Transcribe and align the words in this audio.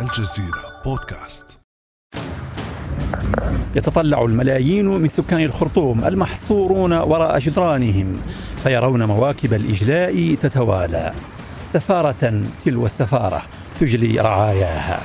الجزيرة 0.00 0.82
بودكاست. 0.84 1.46
يتطلع 3.76 4.22
الملايين 4.24 4.86
من 4.86 5.08
سكان 5.08 5.40
الخرطوم 5.40 6.04
المحصورون 6.04 6.92
وراء 6.92 7.38
جدرانهم 7.38 8.20
فيرون 8.62 9.04
مواكب 9.04 9.54
الإجلاء 9.54 10.34
تتوالى. 10.34 11.12
سفارة 11.72 12.42
تلو 12.64 12.86
السفارة 12.86 13.42
تجلي 13.80 14.20
رعاياها. 14.20 15.02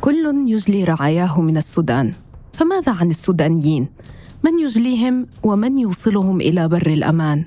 كل 0.00 0.44
يجلي 0.46 0.84
رعاياه 0.84 1.40
من 1.40 1.56
السودان. 1.56 2.12
فماذا 2.52 2.92
عن 2.92 3.10
السودانيين؟ 3.10 3.88
من 4.44 4.58
يجليهم 4.58 5.26
ومن 5.42 5.78
يوصلهم 5.78 6.40
إلى 6.40 6.68
بر 6.68 6.86
الأمان؟ 6.86 7.44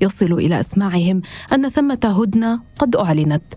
يصل 0.00 0.32
إلى 0.32 0.60
أسماعهم 0.60 1.22
أن 1.52 1.68
ثمة 1.68 2.00
هدنة 2.22 2.60
قد 2.78 2.96
أعلنت. 2.96 3.54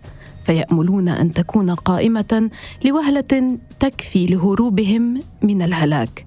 فيأملون 0.47 1.09
أن 1.09 1.33
تكون 1.33 1.75
قائمة 1.75 2.49
لوهلة 2.85 3.57
تكفي 3.79 4.25
لهروبهم 4.25 5.19
من 5.41 5.61
الهلاك. 5.61 6.25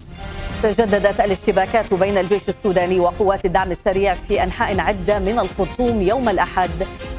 تجددت 0.63 1.21
الاشتباكات 1.21 1.95
بين 1.95 2.19
الجيش 2.19 2.49
السوداني 2.49 3.01
وقوات 3.01 3.45
الدعم 3.45 3.71
السريع 3.71 4.15
في 4.15 4.43
أنحاء 4.43 4.81
عدة 4.81 5.19
من 5.19 5.39
الخرطوم 5.39 6.03
يوم 6.03 6.29
الأحد 6.29 6.71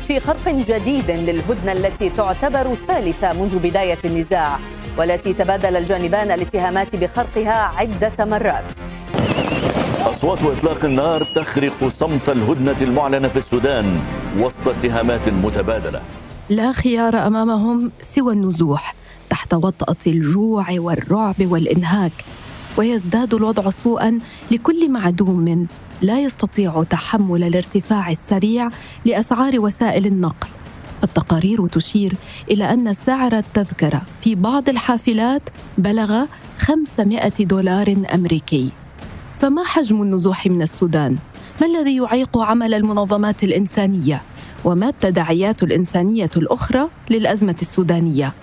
في 0.07 0.19
خرق 0.19 0.49
جديد 0.49 1.11
للهدنة 1.11 1.71
التي 1.71 2.09
تعتبر 2.09 2.73
ثالثة 2.73 3.33
منذ 3.33 3.59
بداية 3.59 3.99
النزاع 4.05 4.59
والتي 4.97 5.33
تبادل 5.33 5.77
الجانبان 5.77 6.31
الاتهامات 6.31 6.95
بخرقها 6.95 7.53
عدة 7.53 8.25
مرات. 8.25 8.65
أصوات 10.01 10.39
إطلاق 10.43 10.85
النار 10.85 11.23
تخرق 11.35 11.87
صمت 11.87 12.29
الهدنة 12.29 12.77
المعلنة 12.81 13.27
في 13.27 13.37
السودان 13.37 13.99
وسط 14.39 14.67
اتهامات 14.67 15.29
متبادلة. 15.29 16.01
لا 16.51 16.71
خيار 16.71 17.27
أمامهم 17.27 17.91
سوى 18.15 18.33
النزوح 18.33 18.95
تحت 19.29 19.53
وطأة 19.53 19.95
الجوع 20.07 20.65
والرعب 20.69 21.35
والإنهاك 21.39 22.11
ويزداد 22.77 23.33
الوضع 23.33 23.69
سوءا 23.83 24.19
لكل 24.51 24.91
معدوم 24.91 25.67
لا 26.01 26.19
يستطيع 26.19 26.83
تحمل 26.89 27.43
الارتفاع 27.43 28.09
السريع 28.11 28.69
لأسعار 29.05 29.59
وسائل 29.59 30.05
النقل. 30.05 30.47
فالتقارير 31.01 31.67
تشير 31.67 32.13
إلى 32.51 32.73
أن 32.73 32.93
سعر 32.93 33.37
التذكرة 33.37 34.01
في 34.21 34.35
بعض 34.35 34.69
الحافلات 34.69 35.41
بلغ 35.77 36.25
500 36.59 37.31
دولار 37.39 37.95
أمريكي. 38.13 38.69
فما 39.39 39.63
حجم 39.63 40.01
النزوح 40.01 40.47
من 40.47 40.61
السودان؟ 40.61 41.17
ما 41.61 41.67
الذي 41.67 41.95
يعيق 41.95 42.37
عمل 42.37 42.73
المنظمات 42.73 43.43
الإنسانية؟ 43.43 44.21
وما 44.65 44.89
التداعيات 44.89 45.63
الإنسانية 45.63 46.29
الأخرى 46.37 46.87
للأزمة 47.09 47.55
السودانية. 47.61 48.33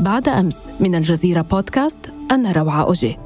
بعد 0.00 0.28
أمس 0.28 0.70
من 0.80 0.94
الجزيرة 0.94 1.40
بودكاست 1.40 2.12
أنا 2.30 2.52
روعة 2.52 2.82
اوجي 2.84 3.16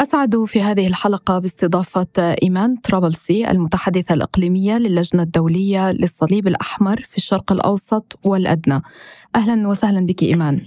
أسعد 0.00 0.44
في 0.44 0.62
هذه 0.62 0.86
الحلقة 0.86 1.38
باستضافة 1.38 2.34
إيمان 2.42 2.80
ترابلسي 2.80 3.50
المتحدثة 3.50 4.14
الإقليمية 4.14 4.78
للجنة 4.78 5.22
الدولية 5.22 5.92
للصليب 5.92 6.46
الأحمر 6.48 6.96
في 6.96 7.16
الشرق 7.16 7.52
الأوسط 7.52 8.18
والأدنى. 8.24 8.80
أهلا 9.36 9.68
وسهلا 9.68 10.06
بك 10.06 10.22
إيمان. 10.22 10.60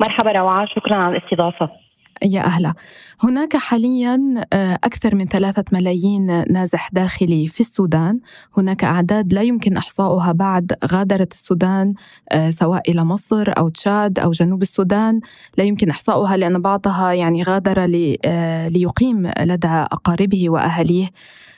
مرحبا 0.00 0.32
روعة. 0.32 0.66
شكرا 0.66 0.94
على 0.94 1.16
الاستضافة. 1.16 1.81
يا 2.24 2.44
أهلا. 2.44 2.74
هناك 3.20 3.56
حاليا 3.56 4.44
آه، 4.52 4.74
أكثر 4.84 5.14
من 5.14 5.26
ثلاثة 5.26 5.64
ملايين 5.72 6.44
نازح 6.52 6.88
داخلي 6.92 7.46
في 7.46 7.60
السودان. 7.60 8.20
هناك 8.56 8.84
أعداد 8.84 9.34
لا 9.34 9.42
يمكن 9.42 9.76
إحصاؤها 9.76 10.32
بعد 10.32 10.72
غادرت 10.84 11.32
السودان 11.32 11.94
آه، 12.32 12.50
سواء 12.50 12.90
إلى 12.90 13.04
مصر 13.04 13.52
أو 13.58 13.68
تشاد 13.68 14.18
أو 14.18 14.30
جنوب 14.30 14.62
السودان. 14.62 15.20
لا 15.58 15.64
يمكن 15.64 15.90
إحصاؤها 15.90 16.36
لأن 16.36 16.62
بعضها 16.62 17.12
يعني 17.12 17.42
غادر 17.42 17.86
آه، 18.24 18.68
ليقيم 18.68 19.30
لدى 19.40 19.68
أقاربه 19.68 20.50
وأهليه 20.50 21.10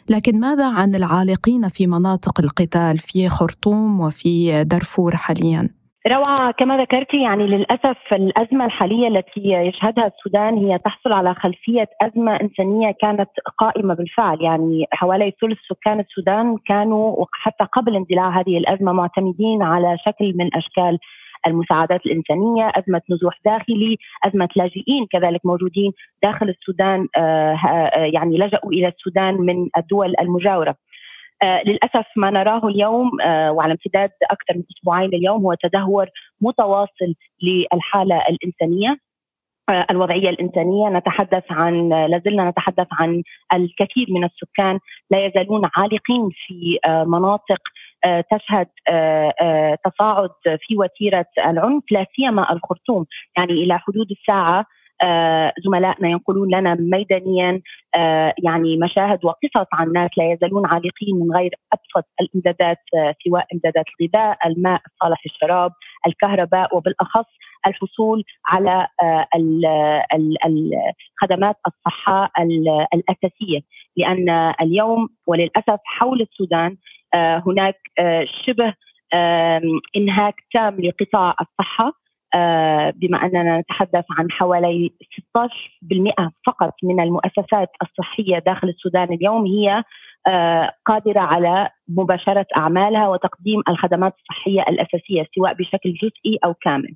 لكن 0.09 0.41
ماذا 0.41 0.71
عن 0.71 0.95
العالقين 0.95 1.69
في 1.69 1.87
مناطق 1.87 2.41
القتال 2.41 2.99
في 2.99 3.29
خرطوم 3.29 4.01
وفي 4.01 4.65
دارفور 4.65 5.17
حاليا؟ 5.17 5.84
روعة 6.09 6.51
كما 6.51 6.77
ذكرتي 6.77 7.23
يعني 7.23 7.47
للأسف 7.47 7.97
الأزمة 8.13 8.65
الحالية 8.65 9.09
التي 9.09 9.41
يشهدها 9.41 10.07
السودان 10.07 10.57
هي 10.57 10.79
تحصل 10.79 11.13
على 11.13 11.35
خلفية 11.35 11.89
أزمة 12.03 12.41
إنسانية 12.41 12.95
كانت 13.03 13.31
قائمة 13.59 13.95
بالفعل. 13.95 14.43
يعني 14.43 14.87
حوالي 14.93 15.33
ثلث 15.41 15.59
سكان 15.69 16.01
السودان 16.01 16.57
كانوا 16.67 17.25
حتى 17.33 17.65
قبل 17.73 17.97
اندلاع 17.97 18.41
هذه 18.41 18.59
الأزمة 18.59 18.93
معتمدين 18.93 19.63
على 19.63 19.97
شكل 20.07 20.33
من 20.37 20.57
أشكال 20.57 20.99
المساعدات 21.47 22.07
الإنسانية 22.07 22.73
أزمة 22.75 23.03
نزوح 23.11 23.41
داخلي 23.45 23.97
أزمة 24.25 24.49
لاجئين 24.57 25.07
كذلك 25.11 25.41
موجودين 25.45 25.93
داخل 26.23 26.49
السودان 26.49 27.09
آه، 27.17 27.55
آه، 27.67 28.11
يعني 28.15 28.39
لجأوا 28.39 28.73
إلى 28.73 28.89
السودان 28.89 29.35
من 29.35 29.69
الدول 29.77 30.15
المجاورة. 30.21 30.77
للأسف 31.67 32.07
ما 32.17 32.31
نراه 32.31 32.69
اليوم 32.69 33.21
آه، 33.21 33.53
وعلى 33.53 33.73
امتداد 33.73 34.11
أكثر 34.31 34.55
من 34.57 34.63
أسبوعين 34.77 35.09
اليوم 35.15 35.43
هو 35.43 35.55
تدهور 35.55 36.07
متواصل 36.41 37.15
للحالة 37.43 38.23
الإنسانية 38.29 38.97
آه، 39.69 39.87
الوضعية 39.91 40.31
الإنسانية. 40.31 40.89
نتحدث 40.89 41.45
عن 41.51 41.89
لازلنا 41.89 42.51
نتحدث 42.51 42.87
عن 42.93 43.23
الكثير 43.53 44.07
من 44.11 44.25
السكان 44.25 44.79
لا 45.11 45.27
يزالون 45.27 45.69
عالقين 45.77 46.29
في 46.47 46.79
آه، 46.85 47.05
مناطق 47.05 47.61
آه، 48.05 48.25
تشهد 48.33 48.67
آه، 48.89 49.33
آه، 49.41 49.79
تصاعد 49.85 50.31
في 50.45 50.77
وتيرة 50.77 51.27
العنف 51.47 51.83
لا 51.91 52.07
سيما 52.17 52.53
الخرطوم. 52.53 53.07
يعني 53.37 53.53
إلى 53.53 53.79
حدود 53.79 54.11
الساعة 54.11 54.59
آه، 54.61 54.65
زملائنا 55.65 56.09
ينقلون 56.09 56.55
لنا 56.55 56.75
ميدانيا 56.75 57.61
آه، 57.95 58.35
يعني 58.45 58.77
مشاهد 58.77 59.25
وقصص 59.25 59.67
عن 59.73 59.93
ناس 59.93 60.11
لا 60.19 60.33
يزالون 60.33 60.67
عالقين 60.67 61.17
من 61.17 61.37
غير 61.37 61.51
أبسط 61.73 62.09
الإمدادات 62.21 62.79
آه، 62.97 63.15
سواء 63.25 63.47
إمدادات 63.55 63.85
الغذاء، 64.01 64.39
الماء 64.47 64.81
الصالح 64.87 65.23
للشراب، 65.27 65.73
الكهرباء 66.07 66.77
وبالأخص 66.77 67.27
الحصول 67.67 68.25
على 68.47 68.87
آه، 69.03 69.27
خدمات 71.21 71.57
الصحة 71.67 72.31
ال- 72.39 72.87
الأساسية. 72.95 73.61
لأن 73.97 74.55
اليوم 74.61 75.09
وللأسف 75.27 75.79
حول 75.85 76.21
السودان 76.23 76.77
آه، 77.15 77.43
هناك 77.47 77.77
آه، 77.99 78.27
شبه 78.47 78.75
إنهاك 79.97 80.35
تام 80.53 80.81
لقطاع 80.81 81.35
الصحة. 81.41 81.87
آه، 81.87 81.93
بما 82.91 83.25
أننا 83.25 83.59
نتحدث 83.61 84.05
عن 84.19 84.31
حوالي 84.31 84.91
16% 85.37 86.31
فقط 86.47 86.73
من 86.83 87.01
المؤسسات 87.01 87.71
الصحية 87.83 88.39
داخل 88.39 88.69
السودان 88.69 89.13
اليوم 89.13 89.47
هي 89.47 89.83
آه، 90.27 90.73
قادرة 90.87 91.21
على 91.21 91.69
مباشرة 91.89 92.47
أعمالها 92.57 93.09
وتقديم 93.09 93.63
الخدمات 93.69 94.15
الصحية 94.21 94.63
الأساسية 94.63 95.27
سواء 95.35 95.53
بشكل 95.55 95.93
جزئي 95.95 96.39
أو 96.45 96.55
كامل. 96.55 96.95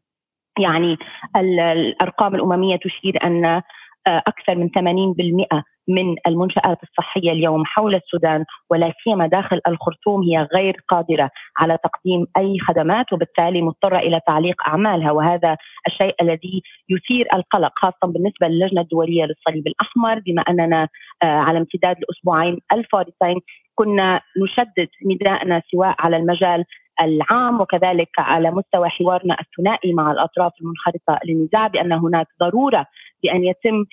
يعني 0.58 0.96
ال- 1.36 1.60
الأرقام 1.60 2.34
الأممية 2.34 2.76
تشير 2.76 3.18
أن 3.24 3.44
آه، 3.44 3.62
أكثر 4.06 4.54
من 4.54 4.68
80% 4.70 5.62
من 5.88 6.16
المنشآت 6.26 6.78
الصحية 6.82 7.32
اليوم 7.32 7.64
حول 7.64 7.94
السودان 7.94 8.44
ولا 8.70 8.92
سيما 9.04 9.26
داخل 9.26 9.60
الخرطوم 9.68 10.22
هي 10.22 10.48
غير 10.54 10.76
قادرة 10.88 11.30
على 11.58 11.78
تقديم 11.84 12.26
أي 12.36 12.58
خدمات 12.68 13.12
وبالتالي 13.12 13.62
مضطرة 13.62 13.98
إلى 13.98 14.20
تعليق 14.26 14.68
أعمالها. 14.68 15.10
وهذا 15.10 15.56
الشيء 15.86 16.14
الذي 16.22 16.62
يثير 16.88 17.26
القلق 17.34 17.72
خاصة 17.76 18.12
بالنسبة 18.12 18.48
للجنة 18.48 18.80
الدولية 18.80 19.24
للصليب 19.24 19.66
الأحمر 19.66 20.18
بما 20.26 20.42
أننا 20.42 20.88
آه، 21.22 21.26
على 21.26 21.58
امتداد 21.58 21.96
الأسبوعين 21.98 22.58
الفارطين 22.72 23.40
كنا 23.74 24.20
نشدد 24.42 24.88
نداءنا 25.06 25.62
سواء 25.70 25.94
على 25.98 26.16
المجال 26.16 26.64
العام 27.00 27.60
وكذلك 27.60 28.08
على 28.18 28.50
مستوى 28.50 28.88
حوارنا 28.88 29.36
الثنائي 29.40 29.92
مع 29.92 30.12
الأطراف 30.12 30.52
المنخرطة 30.60 31.18
للنزاع 31.24 31.66
بأن 31.66 31.92
هناك 31.92 32.26
ضرورة 32.40 32.86
بأن 33.22 33.44
يتم 33.44 33.84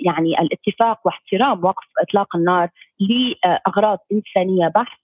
يعني 0.00 0.40
الاتفاق 0.40 1.00
واحترام 1.04 1.64
وقف 1.64 1.86
إطلاق 2.00 2.36
النار 2.36 2.68
لأغراض 3.00 3.98
إنسانية 4.12 4.68
بحت 4.68 4.98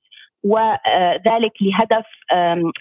وذلك 0.44 1.52
لهدف 1.60 2.06
آه، 2.32 2.72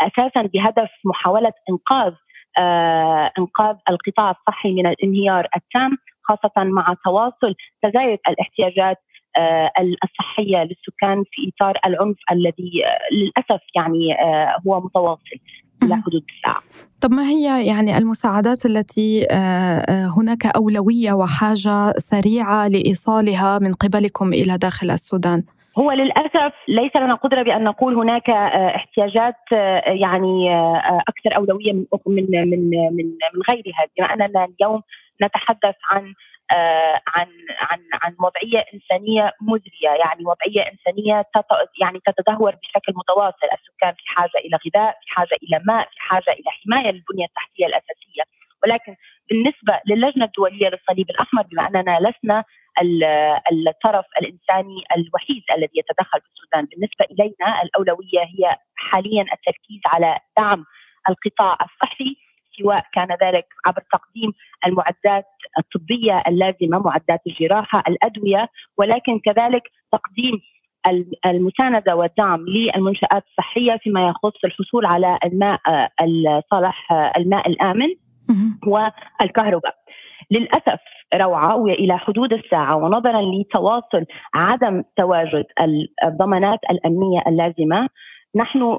أساسا 0.00 0.42
بهدف 0.42 0.90
محاولة 1.04 1.52
إنقاذ 1.70 2.12
آه، 2.58 3.30
إنقاذ 3.38 3.76
القطاع 3.90 4.30
الصحي 4.30 4.72
من 4.72 4.86
الانهيار 4.86 5.48
التام 5.56 5.96
خاصة 6.22 6.64
مع 6.64 6.94
تواصل 7.04 7.54
تزايد 7.82 8.18
الاحتياجات 8.28 8.96
آه، 9.36 9.70
الصحية 10.04 10.56
للسكان 10.56 11.24
في 11.30 11.52
إطار 11.56 11.78
العنف 11.86 12.16
الذي 12.32 12.82
آه، 12.86 13.14
للأسف 13.14 13.62
يعني 13.76 14.20
آه، 14.20 14.56
هو 14.66 14.80
متواصل. 14.80 15.38
إلى 15.82 15.90
مهم. 15.90 16.02
حدود 16.02 16.22
الساعة. 16.36 16.62
طب 17.00 17.10
ما 17.10 17.22
هي 17.22 17.66
يعني 17.66 17.98
المساعدات 17.98 18.66
التي 18.66 19.26
آه، 19.30 19.34
آه، 19.34 20.08
هناك 20.16 20.46
أولوية 20.46 21.12
وحاجة 21.12 21.92
سريعة 21.98 22.68
لإيصالها 22.68 23.58
من 23.58 23.74
قبلكم 23.74 24.32
إلى 24.32 24.58
داخل 24.58 24.90
السودان؟ 24.90 25.42
هو 25.78 25.92
للأسف 25.92 26.52
ليس 26.68 26.96
لنا 26.96 27.14
قدرة 27.14 27.42
بأن 27.42 27.64
نقول 27.64 27.94
هناك 27.94 28.30
احتياجات 28.30 29.36
يعني 29.86 30.56
أكثر 31.08 31.36
أولوية 31.36 31.72
من 31.72 31.86
من 32.06 32.50
من 32.50 32.70
من, 32.70 33.06
من 33.34 33.42
غيرها 33.48 33.86
بما 33.98 34.06
أننا 34.14 34.44
اليوم 34.44 34.82
نتحدث 35.22 35.74
عن 35.90 36.14
عن 37.06 37.26
عن 37.60 37.80
عن 38.02 38.16
وضعية 38.20 38.64
إنسانية 38.74 39.32
مزرية 39.40 39.90
يعني 40.04 40.24
وضعية 40.24 40.70
إنسانية 40.72 41.24
يعني 41.80 42.00
تتدهور 42.06 42.54
بشكل 42.54 42.92
متواصل 42.94 43.48
السكان 43.52 43.94
في 43.94 44.02
حاجة 44.06 44.38
إلى 44.44 44.58
غذاء 44.66 44.92
في 44.92 45.10
حاجة 45.14 45.36
إلى 45.42 45.60
ماء 45.64 45.88
في 45.88 46.00
حاجة 46.00 46.30
إلى 46.30 46.50
حماية 46.50 46.90
للبنية 46.92 47.24
التحتية 47.24 47.66
الأساسية. 47.66 48.22
ولكن 48.64 48.96
بالنسبة 49.30 49.80
للجنة 49.86 50.24
الدولية 50.24 50.68
للصليب 50.68 51.10
الأحمر 51.10 51.42
بما 51.42 51.66
أننا 51.68 51.98
لسنا 52.00 52.44
الطرف 53.68 54.06
الإنساني 54.20 54.84
الوحيد 54.96 55.42
الذي 55.56 55.70
يتدخل 55.74 56.20
في 56.20 56.26
السودان 56.34 56.64
بالنسبة 56.64 57.04
إلينا 57.10 57.62
الأولوية 57.62 58.20
هي 58.20 58.56
حاليا 58.76 59.22
التركيز 59.22 59.80
على 59.86 60.18
دعم 60.38 60.64
القطاع 61.08 61.58
الصحي 61.64 62.16
سواء 62.58 62.84
كان 62.92 63.08
ذلك 63.22 63.46
عبر 63.66 63.82
تقديم 63.92 64.32
المعدات 64.66 65.24
الطبية 65.58 66.22
اللازمة 66.28 66.78
معدات 66.78 67.20
الجراحة 67.26 67.82
الأدوية 67.88 68.48
ولكن 68.78 69.18
كذلك 69.18 69.62
تقديم 69.92 70.40
المساندة 71.26 71.96
والدعم 71.96 72.40
للمنشآت 72.48 73.24
الصحية 73.30 73.76
فيما 73.76 74.08
يخص 74.08 74.44
الحصول 74.44 74.86
على 74.86 75.18
الماء 75.24 75.60
الصالح 76.02 76.92
الماء 77.16 77.48
الآمن 77.48 77.88
والكهرباء. 78.66 79.74
للأسف 80.30 80.80
روعة 81.14 81.56
والى 81.56 81.98
حدود 81.98 82.32
الساعة 82.32 82.76
ونظرا 82.76 83.22
لتواصل 83.22 84.04
عدم 84.34 84.82
تواجد 84.96 85.44
الضمانات 86.04 86.58
الأمنية 86.70 87.22
اللازمة 87.26 87.88
نحن 88.36 88.78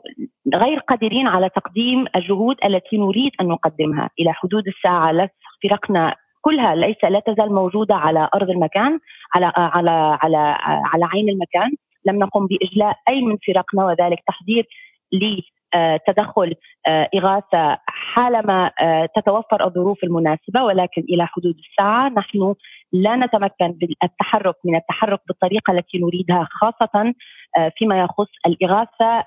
غير 0.55 0.79
قادرين 0.79 1.27
على 1.27 1.49
تقديم 1.49 2.05
الجهود 2.15 2.55
التي 2.65 2.97
نريد 2.97 3.31
أن 3.41 3.47
نقدمها. 3.47 4.09
إلى 4.19 4.33
حدود 4.33 4.67
الساعة 4.67 5.29
فرقنا 5.63 6.15
كلها 6.47 6.75
ليس 6.75 7.03
لا 7.03 7.19
تزال 7.19 7.53
موجودة 7.53 7.95
على 7.95 8.29
أرض 8.35 8.49
المكان 8.49 8.99
على 9.35 9.51
على 9.55 10.17
على 10.21 10.57
على 10.61 11.05
عين 11.05 11.29
المكان. 11.29 11.71
لم 12.05 12.15
نقم 12.15 12.47
بإجلاء 12.47 12.95
أي 13.09 13.21
من 13.21 13.37
فرقنا 13.47 13.85
وذلك 13.85 14.19
تحضير 14.27 14.67
لتدخل 15.13 16.55
آه، 16.87 17.09
إغاثة 17.15 17.77
حالما 17.87 18.71
آه، 18.81 19.09
تتوفر 19.15 19.65
الظروف 19.65 20.03
المناسبة. 20.03 20.63
ولكن 20.63 21.01
إلى 21.01 21.27
حدود 21.27 21.55
الساعة 21.57 22.09
نحن 22.09 22.55
لا 22.93 23.15
نتمكن 23.15 23.71
بالتحرك 23.71 24.55
من 24.65 24.75
التحرك 24.75 25.19
بالطريقة 25.27 25.73
التي 25.73 25.97
نريدها 25.97 26.47
خاصة 26.51 27.13
آه، 27.57 27.71
فيما 27.77 27.99
يخص 27.99 28.31
الإغاثة 28.45 29.23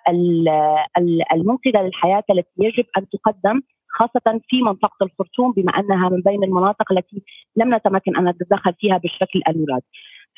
المنقذة 1.32 1.82
للحياة 1.82 2.25
التي 2.31 2.56
يجب 2.58 2.84
أن 2.99 3.06
تقدم 3.08 3.61
خاصة 3.98 4.40
في 4.48 4.62
منطقة 4.62 4.96
الخرطوم 5.02 5.52
بما 5.52 5.72
أنها 5.78 6.08
من 6.08 6.20
بين 6.20 6.44
المناطق 6.44 6.92
التي 6.92 7.22
لم 7.56 7.75
نتمكن 7.75 8.16
أن 8.16 8.28
نتدخل 8.28 8.75
فيها 8.75 8.98
بالشكل 8.98 9.42
المراد. 9.48 9.82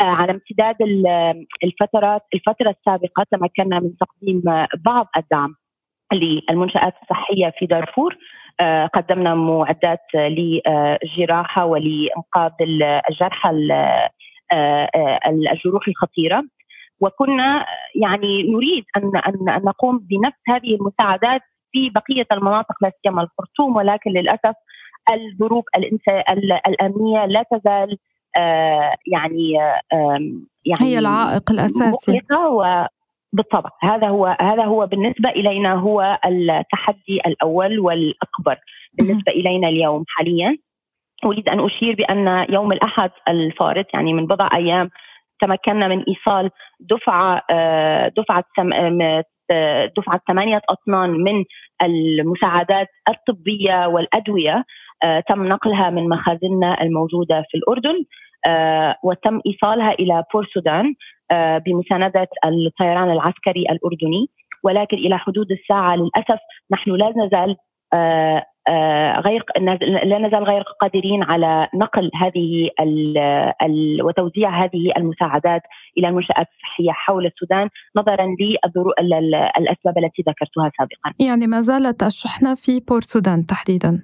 آه، 0.00 0.04
على 0.04 0.32
امتداد 0.32 0.76
الفترات 1.64 2.22
الفترة 2.34 2.70
السابقة 2.70 3.26
تمكنا 3.31 3.81
من 3.81 3.96
تقديم 3.96 4.43
بعض 4.84 5.08
الدعم 5.16 5.54
للمنشآت 6.12 6.94
الصحية 7.02 7.52
في 7.58 7.66
دارفور 7.66 8.16
آه، 8.60 8.87
قدمنا 8.87 9.34
معدات 9.34 10.00
للجراحة 10.14 11.64
ولإنقاذ 11.64 12.52
الجرحى 13.10 13.50
الجروح 15.52 15.88
الخطيرة 15.88 16.44
وكنا 17.00 17.66
يعني 17.94 18.43
نريد 18.43 18.84
ان 18.96 19.16
أن 19.16 19.62
نقوم 19.64 19.99
بنفس 19.99 20.38
هذه 20.49 20.75
المساعدات 20.75 21.40
في 21.72 21.90
بقية 21.90 22.26
المناطق 22.32 22.74
لا 22.82 22.92
سيما 23.02 23.22
الخرطوم 23.22 23.76
ولكن 23.76 24.10
للأسف 24.10 24.54
الظروف 25.10 25.64
الأمنية 26.66 27.26
لا 27.26 27.44
تزال 27.52 27.98
آه، 28.36 28.94
يعني 29.06 29.52
يعني 30.64 30.80
هي 30.80 30.98
العائق 30.98 31.50
الأساسي. 31.50 32.20
بالطبع. 33.32 33.70
هذا 33.82 34.08
هو 34.08 34.36
هذا 34.40 34.64
هو 34.64 34.86
بالنسبة 34.86 35.28
إلينا 35.28 35.74
هو 35.74 36.19
التحدي 36.26 37.20
الأول 37.26 37.80
والأكبر 37.80 38.58
بالنسبة 38.92 39.32
إلينا 39.32 39.68
اليوم 39.68 40.04
حاليا. 40.08 40.56
أريد 41.25 41.48
أن 41.48 41.60
أشير 41.60 41.94
بأن 41.94 42.46
يوم 42.50 42.72
الأحد 42.72 43.10
الفارط 43.28 43.86
يعني 43.94 44.12
من 44.12 44.26
بضع 44.26 44.48
أيام 44.54 44.90
تمكنا 45.40 45.88
من 45.88 46.04
إيصال 46.08 46.50
دفعة 46.80 47.42
آه، 47.50 48.12
دفعة 48.16 48.44
آه، 49.50 49.92
دفعة 49.96 50.20
ثمانية 50.28 50.60
أطنان 50.68 51.10
من 51.10 51.44
المساعدات 51.82 52.88
الطبية 53.08 53.86
والأدوية 53.86 54.64
آه، 55.04 55.22
تم 55.28 55.48
نقلها 55.48 55.90
من 55.90 56.08
مخازننا 56.08 56.82
الموجودة 56.82 57.44
في 57.50 57.58
الأردن 57.58 58.04
وتم 59.04 59.40
إيصالها 59.46 59.92
إلى 59.92 60.24
بور 60.34 60.46
سودان 60.54 60.94
بمساندة 61.66 62.28
الطيران 62.44 63.10
العسكري 63.10 63.62
الأردني. 63.70 64.30
ولكن 64.62 64.96
إلى 64.96 65.19
حدود 65.19 65.52
الساعة 65.52 65.96
للأسف 65.96 66.38
نحن 66.72 66.90
لا 66.90 67.12
نزال 67.16 67.56
آه، 67.94 68.44
غير 69.26 69.44
لا 70.05 70.19
نزال 70.19 70.44
غير 70.44 70.62
قادرين 70.81 71.23
على 71.23 71.69
نقل 71.75 72.11
هذه 72.14 72.70
ال 72.81 73.19
ال 73.62 74.03
وتوزيع 74.03 74.64
هذه 74.64 74.93
المساعدات 74.97 75.62
إلى 75.99 76.09
المنشآت 76.09 76.47
الصحية 76.56 76.93
حول 76.93 77.26
السودان 77.26 77.69
نظرا 77.97 78.26
للاسباب 79.03 79.99
التي 79.99 80.23
ذكرتها 80.23 80.70
سابقا. 80.79 81.26
يعني 81.26 81.47
ما 81.47 81.61
زالت 81.62 82.03
الشحنة 82.03 82.55
في 82.55 82.81
بور 82.88 83.00
سودان 83.00 83.47
تحديدا. 83.47 84.03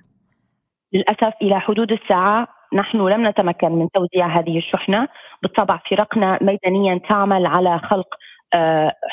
للأسف 0.93 1.33
إلى 1.43 1.61
حدود 1.61 1.93
الساعة 1.93 2.49
نحن 2.75 2.99
لم 2.99 3.27
نتمكن 3.29 3.73
من 3.73 3.89
توزيع 3.91 4.39
هذه 4.39 4.59
الشحنة، 4.59 5.09
بالطبع 5.43 5.81
فرقنا 5.91 6.39
ميدانيا 6.43 7.01
تعمل 7.09 7.47
على 7.47 7.79
خلق 7.79 8.07
آه، 8.15 8.28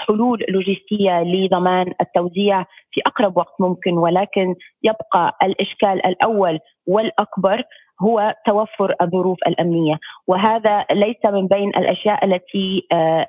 حلول 0.08 0.46
لوجستية 0.50 1.24
لضمان 1.24 1.94
التوزيع 2.02 2.64
في 2.92 3.02
أقرب 3.06 3.38
وقت 3.38 3.54
ممكن 3.60 3.98
ولكن 3.98 4.56
يبقى 4.84 5.38
الإشكال 5.44 6.06
الأول 6.06 6.60
والأكبر 6.88 7.64
هو 8.02 8.36
توفر 8.46 8.96
الظروف 9.02 9.38
الأمنية. 9.48 9.96
وهذا 10.28 10.86
ليس 10.92 11.26
من 11.26 11.48
بين 11.48 11.70
الأشياء 11.70 12.26
التي 12.26 12.88
آه، 12.92 13.26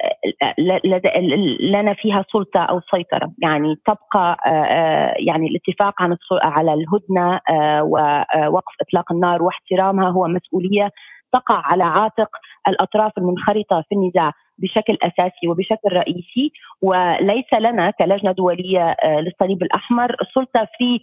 لنا 1.60 1.94
فيها 1.94 2.24
سلطة 2.32 2.60
أو 2.60 2.80
سيطرة. 2.80 3.32
يعني 3.42 3.76
تبقى 3.86 4.36
آه، 4.46 5.14
يعني 5.18 5.46
الاتفاق 5.48 6.02
عن 6.02 6.16
على 6.32 6.74
الهدنة 6.74 7.40
ووقف 7.82 8.74
إطلاق 8.80 9.12
النار 9.12 9.42
واحترامها 9.42 10.10
هو 10.10 10.26
مسؤولية 10.28 10.90
تقع 11.32 11.62
على 11.64 11.84
عاتق 11.84 12.28
الأطراف 12.68 13.12
المنخرطة 13.18 13.84
في 13.88 13.94
النزاع. 13.94 14.32
بشكل 14.58 14.98
أساسي 15.02 15.48
وبشكل 15.48 15.88
رئيسي 15.92 16.52
وليس 16.82 17.52
لنا 17.60 17.90
كلجنة 17.90 18.32
دولية 18.32 18.96
آه، 19.04 19.20
للصليب 19.20 19.62
الأحمر 19.62 20.16
سلطه 20.34 20.68
في 20.78 21.00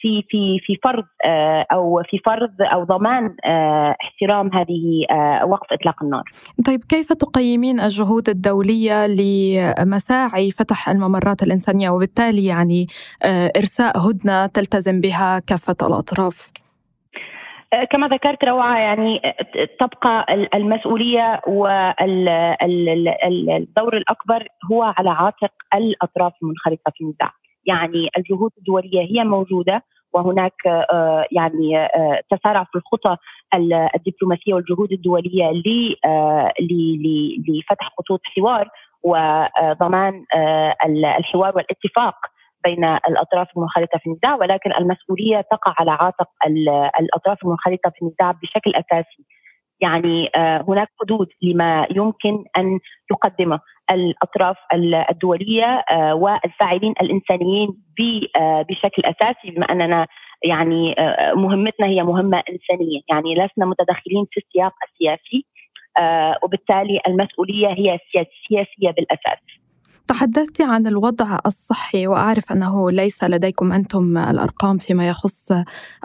في 0.00 0.22
في 0.28 0.58
في 0.66 0.76
فرض 0.84 1.04
آه، 1.24 1.66
أو 1.72 2.02
في 2.10 2.18
فرض 2.18 2.54
أو 2.60 2.84
ضمان 2.84 3.36
آه، 3.44 3.96
احترام 4.02 4.50
هذه 4.54 5.06
وقف 5.44 5.72
إطلاق 5.72 6.02
النار. 6.02 6.22
طيب 6.66 6.84
كيف 6.88 7.12
تقيمين 7.12 7.80
الجهود 7.80 8.28
الدولية 8.28 9.06
لمساعي 9.06 10.50
فتح 10.50 10.88
الممرات 10.88 11.42
الإنسانية 11.42 11.90
وبالتالي 11.90 12.44
يعني 12.46 12.86
إرساء 13.56 13.98
هدنة 13.98 14.46
تلتزم 14.46 15.00
بها 15.00 15.38
كافة 15.38 15.76
الأطراف؟ 15.82 16.61
كما 17.90 18.08
ذكرت 18.08 18.44
روعة 18.44 18.78
يعني 18.78 19.20
تبقى 19.80 20.26
المسؤولية 20.54 21.40
والدور 21.46 21.96
الأكبر 23.96 24.48
هو 24.72 24.82
على 24.82 25.10
عاتق 25.10 25.52
الأطراف 25.74 26.32
المنخرطة 26.42 26.92
في 26.94 27.04
النزاع. 27.04 27.32
يعني 27.66 28.08
الجهود 28.18 28.50
الدولية 28.58 29.00
هي 29.00 29.24
موجودة 29.24 29.82
وهناك 30.12 30.66
آه، 30.66 31.26
يعني 31.32 31.78
آه، 31.78 32.20
تسارع 32.30 32.64
في 32.64 32.78
الخطى 32.78 33.16
الدبلوماسية 33.94 34.54
والجهود 34.54 34.92
الدولية 34.92 35.62
آه، 36.04 36.52
لفتح 37.48 37.90
خطوط 37.98 38.20
حوار 38.36 38.68
وضمان 39.04 40.24
الحوار 41.18 41.56
والاتفاق 41.56 42.14
بين 42.64 42.84
الأطراف 42.84 43.48
المنخرطة 43.56 43.98
في 43.98 44.06
النزاع 44.06 44.34
ولكن 44.34 44.72
المسؤولية 44.72 45.40
تقع 45.40 45.74
على 45.78 45.90
عاتق 45.90 46.28
الأطراف 47.00 47.38
المنخرطة 47.44 47.90
في 47.90 48.02
النزاع 48.02 48.30
بشكل 48.30 48.72
أساسي. 48.74 49.24
يعني 49.82 50.30
آه، 50.36 50.64
هناك 50.68 50.88
حدود 51.00 51.28
لما 51.42 51.86
يمكن 51.90 52.44
أن 52.56 52.78
تقدمه 53.10 53.60
الأطراف 53.90 54.56
الدولية 55.10 55.84
آه، 55.90 56.14
والفاعلين 56.14 56.94
الإنسانيين 57.00 57.68
آه، 58.36 58.62
بشكل 58.62 59.02
أساسي 59.04 59.50
بما 59.50 59.66
أننا 59.72 60.06
يعني 60.44 60.94
مهمتنا 61.34 61.86
هي 61.86 62.02
مهمة 62.02 62.42
إنسانية. 62.50 63.00
يعني 63.10 63.34
لسنا 63.34 63.66
متدخلين 63.66 64.26
في 64.30 64.40
السياق 64.40 64.72
السياسي 64.88 65.46
وبالتالي 66.42 67.00
المسؤولية 67.06 67.68
هي 67.68 67.98
سياسيه 68.48 68.90
بالأساس. 68.90 69.61
تحدثت 70.08 70.60
عن 70.60 70.86
الوضع 70.86 71.38
الصحي 71.46 72.06
وأعرف 72.06 72.52
أنه 72.52 72.90
ليس 72.90 73.24
لديكم 73.24 73.72
أنتم 73.72 74.18
الأرقام 74.18 74.78
فيما 74.78 75.08
يخص 75.08 75.52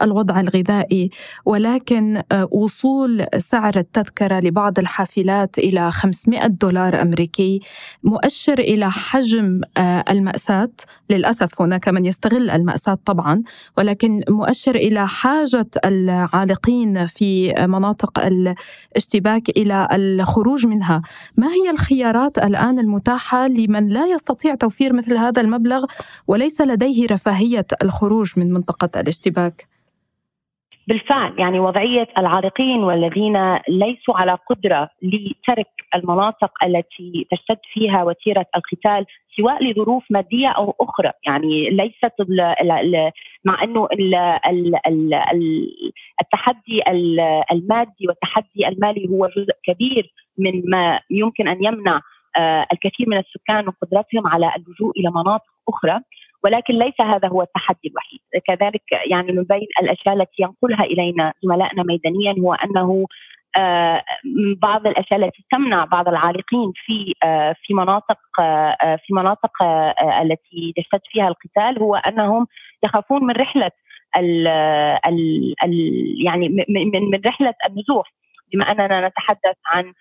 الوضع 0.02 0.40
الغذائي 0.40 1.10
ولكن 1.46 2.22
وصول 2.52 3.26
سعر 3.38 3.74
التذكرة 3.78 4.40
لبعض 4.40 4.80
الحافلات 4.80 5.58
إلى 5.58 5.92
500 5.92 6.48
دولار 6.48 7.02
أمريكي 7.02 7.62
مؤشر 8.04 8.60
إلى 8.60 8.92
حجم 8.92 9.62
المأساة. 10.10 10.70
للأسف 11.10 11.62
هناك 11.62 11.90
من 11.90 12.06
يستغل 12.06 12.50
المأساة 12.50 12.98
طبعا 13.06 13.44
ولكن 13.78 14.22
مؤشر 14.30 14.76
إلى 14.76 15.08
حاجة 15.08 15.68
العالقين 15.86 17.08
في 17.08 17.54
مناطق 17.68 18.20
الاشتباك 18.20 19.50
إلى 19.50 19.88
الخروج 19.92 20.66
منها. 20.66 21.02
ما 21.38 21.48
هي 21.48 21.70
الخيارات 21.70 22.38
الآن 22.38 22.80
المتاحة 22.80 23.48
لمن 23.48 23.87
لا 23.88 24.06
يستطيع 24.06 24.56
توفير 24.56 24.94
مثل 24.94 25.18
هذا 25.18 25.42
المبلغ 25.42 25.86
وليس 26.28 26.62
لديه 26.62 27.06
رفاهية 27.06 27.66
الخروج 27.84 28.40
من 28.40 28.54
منطقة 28.54 29.00
الاشتباك. 29.02 29.68
بالفعل 30.88 31.40
يعني 31.40 31.60
وضعية 31.60 32.08
العارقين 32.18 32.84
والذين 32.84 33.56
ليسوا 33.70 34.18
على 34.18 34.38
قدرة 34.50 34.90
لترك 35.02 35.68
المناطق 35.96 36.52
التي 36.64 37.28
تشتد 37.32 37.60
فيها 37.74 38.04
وتيرة 38.04 38.46
القتال 38.56 39.06
سواء 39.38 39.64
لظروف 39.64 40.04
مادية 40.10 40.48
أو 40.48 40.76
أخرى 40.82 41.12
يعني 41.28 41.70
ليست 41.70 42.14
ال 42.20 42.42
ال 42.72 43.12
مع 43.46 43.64
أنه 43.64 43.88
ال 43.94 44.16
ال 44.48 44.76
التحدي 46.22 46.82
المادي 47.52 48.08
والتحدي 48.08 48.68
المالي 48.68 49.10
هو 49.10 49.28
جزء 49.28 49.54
كبير 49.64 50.14
من 50.38 50.70
ما 50.70 51.00
يمكن 51.10 51.48
أن 51.48 51.64
يمنع 51.64 52.02
الكثير 52.74 53.10
من 53.10 53.18
السكان 53.18 53.68
وقدرتهم 53.68 54.28
على 54.28 54.52
اللجوء 54.56 54.92
إلى 55.00 55.10
مناطق 55.12 55.44
أخرى 55.70 56.00
ولكن 56.44 56.74
ليس 56.74 57.02
هذا 57.02 57.28
هو 57.28 57.42
التحدي 57.42 57.88
الوحيد. 57.92 58.20
كذلك 58.48 58.82
يعني 59.10 59.32
من 59.32 59.44
بين 59.44 59.68
الأشياء 59.82 60.16
التي 60.16 60.44
ينقلها 60.44 60.84
إلينا 60.84 61.34
زملائنا 61.44 61.84
ميدانيا 61.84 62.36
هو 62.40 62.54
أنه 62.54 63.06
آه، 63.58 64.04
بعض 64.62 64.88
الأشياء 64.88 65.26
التي 65.26 65.46
تمنع 65.52 65.86
بعض 65.86 66.08
العالقين 66.08 66.72
في 66.76 67.14
آه، 67.24 67.56
في 67.64 67.74
مناطق 67.74 68.18
في 69.08 69.14
مناطق 69.14 69.64
التي 70.22 70.74
يشتد 70.78 71.02
فيها 71.12 71.28
القتال 71.28 71.84
هو 71.84 71.96
أنهم 71.96 72.48
يخافون 72.84 73.24
من 73.24 73.34
رحلة 73.34 73.72
ال 74.18 74.48
ال 75.08 75.56
يعني 76.26 76.50
من 76.50 76.92
من 77.12 77.22
رحلة 77.26 77.54
النزوح. 77.70 78.14
بما 78.54 78.72
أننا 78.72 79.08
نتحدث 79.08 79.58
عن 79.66 79.86
آه، 79.86 79.94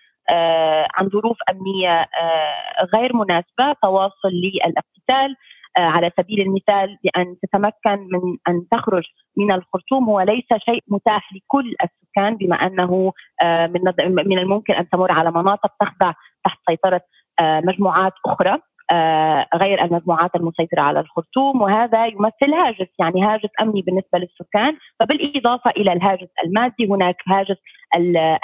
عن 0.95 1.09
ظروف 1.09 1.37
أمنية 1.49 1.99
آه، 1.99 2.85
غير 2.95 3.15
مناسبة 3.15 3.73
تواصل 3.81 4.31
للاقتتال. 4.33 5.35
آه، 5.77 5.81
على 5.81 6.11
سبيل 6.17 6.41
المثال 6.41 6.97
بأن 7.03 7.35
تتمكن 7.43 8.07
من 8.11 8.37
أن 8.47 8.67
تخرج 8.71 9.03
من 9.37 9.51
الخرطوم 9.51 10.09
هو 10.09 10.21
ليس 10.21 10.45
شيء 10.65 10.83
متاح 10.87 11.29
لكل 11.33 11.75
السكان 11.83 12.37
بما 12.37 12.55
أنه 12.55 13.13
من 13.43 13.81
من 14.09 14.39
الممكن 14.39 14.73
أن 14.73 14.89
تمر 14.89 15.11
على 15.11 15.31
مناطق 15.31 15.71
تخضع 15.79 16.13
تحت 16.45 16.59
سيطرة 16.69 17.01
مجموعات 17.41 18.13
أخرى. 18.25 18.51
آه، 18.53 18.59
غير 19.55 19.83
المجموعات 19.83 20.35
المسيطرة 20.35 20.81
على 20.81 20.99
الخرطوم 20.99 21.61
وهذا 21.61 22.05
يمثل 22.05 22.53
هاجس 22.53 22.87
يعني 22.99 23.23
هاجس 23.23 23.49
أمني 23.61 23.81
بالنسبة 23.81 24.19
للسكان. 24.19 24.77
فبالإضافة 24.99 25.69
إلى 25.69 25.93
الهاجس 25.93 26.29
المادي 26.45 26.87
هناك 26.89 27.15
هاجس 27.27 27.57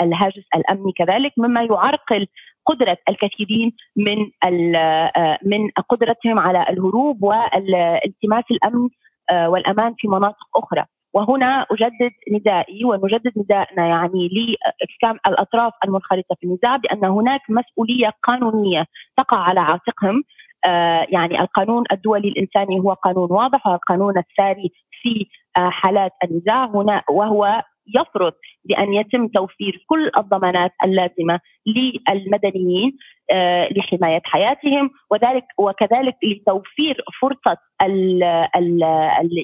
الهاجس 0.01 0.43
الأمني 0.55 0.91
كذلك 0.97 1.31
مما 1.37 1.63
يعرقل 1.63 2.27
قدرة 2.65 2.97
الكثيرين 3.09 3.71
من 3.95 4.31
آه، 4.75 5.37
من 5.45 5.69
قدرتهم 5.89 6.39
على 6.39 6.65
الهروب 6.69 7.23
والتماس 7.23 8.43
الأمن 8.51 8.89
آه، 9.31 9.49
والأمان 9.49 9.93
في 9.97 10.07
مناطق 10.07 10.57
أخرى. 10.57 10.85
وهنا 11.13 11.65
أجدد 11.71 12.11
ندائي 12.31 12.85
ونجدد 12.85 13.31
ندائنا 13.37 13.87
يعني 13.87 14.29
لاحكام 14.29 15.19
الأطراف 15.27 15.73
المنخرطة 15.85 16.35
في 16.39 16.47
النزاع 16.47 16.77
بأن 16.77 17.05
هناك 17.05 17.41
مسؤولية 17.49 18.11
قانونية 18.23 18.85
تقع 19.17 19.37
على 19.37 19.59
عاتقهم. 19.59 20.23
آه 20.65 21.05
يعني 21.09 21.41
القانون 21.41 21.83
الدولي 21.91 22.27
الإنساني 22.27 22.79
هو 22.79 22.93
قانون 22.93 23.31
واضح 23.31 23.67
والقانون 23.67 24.17
الساري 24.17 24.71
في 25.01 25.27
آه 25.57 25.69
حالات 25.69 26.11
النزاع. 26.23 26.65
هنا 26.65 27.03
وهو 27.09 27.63
يفرض 27.87 28.33
بأن 28.65 28.93
يتم 28.93 29.27
توفير 29.27 29.85
كل 29.87 30.11
الضمانات 30.17 30.71
اللازمة 30.83 31.39
للمدنيين 31.65 32.97
آه، 33.31 33.69
لحماية 33.71 34.21
حياتهم 34.25 34.91
وذلك 35.11 35.45
وكذلك 35.57 36.15
لتوفير 36.23 37.03
فرصة 37.21 37.57
ال 37.81 38.23
ال 38.55 38.79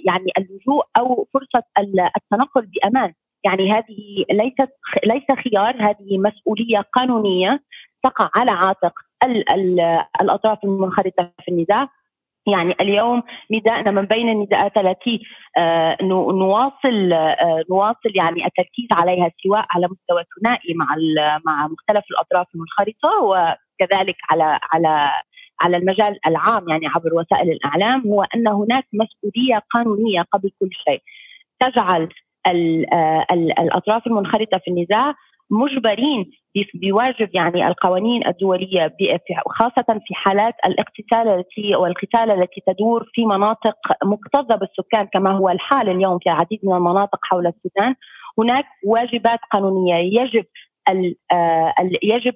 يعني 0.07 0.31
اللجوء 0.37 0.83
أو 0.97 1.27
فرصة 1.33 1.63
التنقل 2.17 2.65
بأمان. 2.65 3.13
يعني 3.45 3.71
هذه 3.71 4.25
ليست 4.31 4.71
ليس 5.05 5.39
خيار 5.43 5.75
هذه 5.79 6.17
مسؤولية 6.17 6.85
قانونية 6.93 7.59
تقع 8.03 8.29
على 8.35 8.51
عاتق 8.51 8.93
ال 9.23 9.49
ال 9.49 9.79
الأطراف 10.21 10.63
المنخرطة 10.63 11.31
في 11.45 11.51
النزاع. 11.51 11.89
يعني 12.47 12.75
اليوم 12.81 13.23
نداءنا 13.51 13.91
من 13.91 14.05
بين 14.05 14.29
النداءات 14.29 14.77
التي 14.77 15.21
آه، 15.57 15.97
نواصل 16.01 17.13
آه، 17.13 17.63
نواصل 17.71 18.11
يعني 18.15 18.45
التركيز 18.45 18.87
عليها 18.91 19.31
سواء 19.43 19.65
على 19.69 19.87
مستوى 19.87 20.23
ثنائي 20.39 20.73
مع 20.73 20.87
مع 21.45 21.67
مختلف 21.67 22.03
الأطراف 22.11 22.47
المنخرطة 22.55 23.23
وكذلك 23.23 24.15
على 24.31 24.59
على 24.73 25.11
على 25.61 25.77
المجال 25.77 26.19
العام 26.27 26.69
يعني 26.69 26.87
عبر 26.87 27.13
وسائل 27.13 27.51
الإعلام 27.51 28.01
هو 28.07 28.23
أن 28.35 28.47
هناك 28.47 28.85
مسؤولية 28.93 29.61
قانونية 29.71 30.21
قبل 30.21 30.51
كل 30.59 30.69
شيء. 30.71 31.01
تجعل 31.59 32.09
آه، 32.47 33.25
الأطراف 33.59 34.07
المنخرطة 34.07 34.57
في 34.57 34.71
النزاع 34.71 35.13
مجبرين 35.51 36.31
بواجب 36.73 37.29
يعني 37.33 37.67
القوانين 37.67 38.27
الدولية 38.27 38.93
خاصة 39.49 39.99
في 40.07 40.15
حالات 40.15 40.53
الاقتتال 40.65 41.27
التي 41.27 41.75
والقتال 41.75 42.31
التي 42.31 42.61
تدور 42.67 43.09
في 43.13 43.25
مناطق 43.25 43.75
مكتظة 44.03 44.55
بالسكان 44.55 45.07
كما 45.13 45.31
هو 45.31 45.49
الحال 45.49 45.89
اليوم 45.89 46.19
في 46.19 46.29
العديد 46.29 46.59
من 46.63 46.73
المناطق 46.73 47.19
حول 47.23 47.47
السودان. 47.47 47.95
هناك 48.37 48.65
واجبات 48.85 49.39
قانونية 49.51 49.95
يجب 49.95 50.45
آه، 51.31 51.73
يجب 52.03 52.33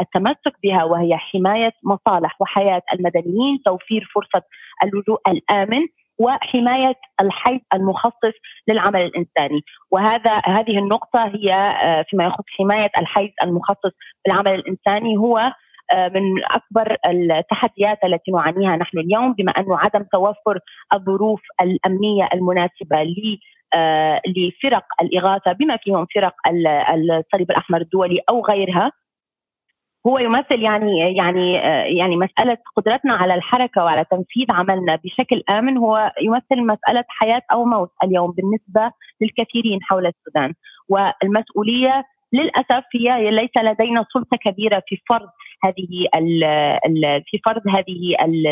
التمسك 0.00 0.56
بها 0.62 0.84
وهي 0.84 1.16
حماية 1.16 1.72
مصالح 1.82 2.40
وحياة 2.40 2.82
المدنيين، 2.92 3.62
توفير 3.64 4.08
فرصة 4.14 4.46
اللجوء 4.84 5.20
الآمن. 5.28 5.86
وحماية 6.18 6.94
الحيز 7.20 7.60
المخصص 7.74 8.34
للعمل 8.68 9.00
الإنساني. 9.00 9.60
وهذا 9.90 10.42
هذه 10.44 10.78
النقطة 10.78 11.24
هي 11.24 11.54
آه، 11.54 12.04
فيما 12.08 12.24
يخص 12.24 12.44
حماية 12.58 12.90
الحيز 12.98 13.30
المخصص 13.42 13.92
للعمل 14.26 14.54
الإنساني. 14.54 15.16
هو 15.16 15.52
آه، 15.92 16.08
من 16.08 16.44
أكبر 16.44 16.96
التحديات 17.06 17.98
التي 18.04 18.30
نعانيها 18.30 18.76
نحن 18.76 18.98
اليوم 18.98 19.32
بما 19.32 19.52
انه 19.52 19.78
عدم 19.78 20.02
توفر 20.12 20.58
الظروف 20.94 21.40
الأمنية 21.60 22.28
المناسبة 22.34 23.02
ل 23.02 23.38
آه، 23.74 24.20
لفرق 24.26 24.84
الإغاثة 25.02 25.52
بما 25.52 25.76
فيهم 25.76 26.06
فرق 26.14 26.34
الصليب 26.94 27.50
الأحمر 27.50 27.80
الدولي 27.80 28.20
أو 28.30 28.44
غيرها. 28.44 28.92
هو 30.06 30.18
يمثل 30.18 30.62
يعني 30.62 31.16
يعني 31.16 31.52
يعني 31.98 32.16
مسألة 32.16 32.58
قدرتنا 32.76 33.14
على 33.14 33.34
الحركة 33.34 33.84
وعلى 33.84 34.04
تنفيذ 34.10 34.46
عملنا 34.50 34.96
بشكل 35.04 35.42
آمن 35.50 35.78
هو 35.78 36.12
يمثل 36.22 36.66
مسألة 36.66 37.04
حياة 37.08 37.42
أو 37.52 37.64
موت 37.64 37.90
اليوم 38.04 38.30
بالنسبة 38.30 38.90
للكثيرين 39.20 39.82
حول 39.82 40.06
السودان. 40.06 40.54
والمسؤولية 40.88 42.04
للأسف 42.32 42.84
هي 42.94 43.30
ليس 43.30 43.50
لدينا 43.56 44.06
سلطة 44.12 44.36
كبيرة 44.36 44.82
في 44.86 44.96
فرض 45.08 45.28
هذه 45.64 46.08
في 47.26 47.38
فرض 47.44 47.62
هذه 47.68 48.16
ال 48.24 48.46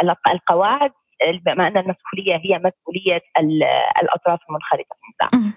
ال 0.00 0.10
القواعد. 0.32 0.90
بما 1.46 1.66
ان 1.68 1.76
المسؤولية 1.76 2.34
هي 2.34 2.58
مسؤولية 2.58 3.20
الأطراف 4.02 4.38
المنخرطة 4.48 4.96
في 5.00 5.06
النزاع. 5.08 5.52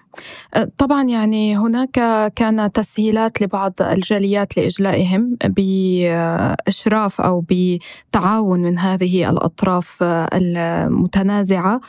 طبعا 0.78 1.02
يعني 1.02 1.56
هناك 1.56 1.90
كان 2.36 2.72
تسهيلات 2.72 3.42
لبعض 3.42 3.72
الجاليات 3.80 4.56
لإجلائهم 4.56 5.36
بإشراف 5.44 7.20
أو 7.20 7.44
بتعاون 7.50 8.60
من 8.60 8.78
هذه 8.78 9.30
الأطراف 9.30 10.02
المتنازعة 10.34 11.80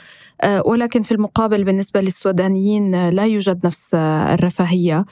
ولكن 0.66 1.02
في 1.02 1.12
المقابل 1.12 1.64
بالنسبة 1.64 2.02
للسودانيين 2.02 3.10
لا 3.10 3.26
يوجد 3.26 3.66
نفس 3.66 3.96
الرفاهية. 3.96 5.06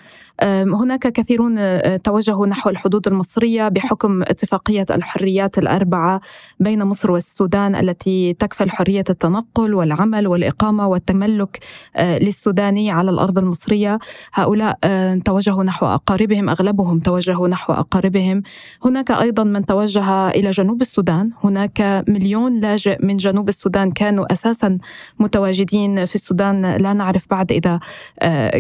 هناك 0.44 1.08
كثيرون 1.08 1.58
توجهوا 2.02 2.48
نحو 2.48 2.70
الحدود 2.70 3.08
المصرية 3.08 3.68
بحكم 3.70 4.22
اتفاقية 4.22 4.86
الحريات 4.92 5.58
الأربعة 5.58 6.22
بين 6.60 6.84
مصر 6.84 7.12
والسودان 7.12 7.76
التي 7.76 8.34
تكفل 8.34 8.70
حرية 8.70 9.04
التنقل 9.10 9.74
والعمل 9.74 10.28
والإقامة 10.28 10.88
والتملك 10.88 11.60
للسوداني 12.00 12.92
على 12.92 13.12
الأرض 13.12 13.38
المصرية. 13.38 14.00
هؤلاء 14.34 14.78
توجهوا 15.26 15.64
نحو 15.64 15.86
أقاربهم 15.86 16.50
أغلبهم 16.50 17.00
توجهوا 17.00 17.48
نحو 17.48 17.74
أقاربهم. 17.74 18.44
هناك 18.86 19.12
أيضا 19.12 19.44
من 19.44 19.66
توجه 19.66 20.30
إلى 20.30 20.52
جنوب 20.52 20.82
السودان. 20.82 21.30
هناك 21.44 22.04
مليون 22.08 22.60
لاجئ 22.60 23.06
من 23.06 23.18
جنوب 23.18 23.50
السودان 23.50 23.92
كانوا 23.92 24.34
أساسا 24.34 24.78
متواجدين 25.20 26.06
في 26.06 26.16
السودان. 26.16 26.76
لا 26.76 26.94
نعرف 26.94 27.26
بعد 27.30 27.52
إذا 27.52 27.80